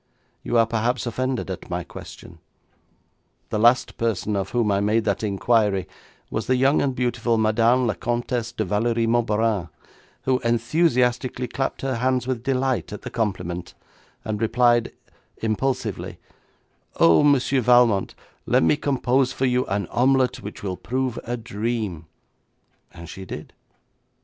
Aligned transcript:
You 0.41 0.57
are 0.57 0.65
perhaps 0.65 1.05
offended 1.05 1.51
at 1.51 1.69
my 1.69 1.83
question. 1.83 2.39
The 3.49 3.59
last 3.59 3.97
person 3.97 4.35
of 4.35 4.49
whom 4.49 4.71
I 4.71 4.79
made 4.79 5.03
that 5.05 5.21
inquiry 5.21 5.87
was 6.31 6.47
the 6.47 6.55
young 6.55 6.81
and 6.81 6.95
beautiful 6.95 7.37
Madame 7.37 7.85
la 7.85 7.93
Comtesse 7.93 8.51
de 8.51 8.65
Valérie 8.65 9.07
Moberanne, 9.07 9.69
who 10.23 10.39
enthusiastically 10.39 11.47
clapped 11.47 11.83
her 11.83 11.97
hands 11.97 12.25
with 12.25 12.41
delight 12.41 12.91
at 12.91 13.03
the 13.03 13.11
compliment, 13.11 13.75
and 14.25 14.41
replied 14.41 14.91
impulsively, 15.43 16.17
'"Oh, 16.95 17.21
Monsieur 17.21 17.61
Valmont, 17.61 18.15
let 18.47 18.63
me 18.63 18.77
compose 18.77 19.31
for 19.31 19.45
you 19.45 19.67
an 19.67 19.85
omelette 19.89 20.37
which 20.41 20.63
will 20.63 20.77
prove 20.77 21.19
a 21.25 21.37
dream," 21.37 22.07
and 22.91 23.07
she 23.07 23.23
did. 23.23 23.53